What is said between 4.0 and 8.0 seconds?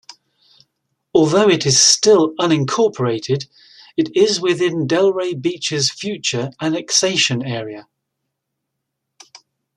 is within Delray Beach's future annexation area.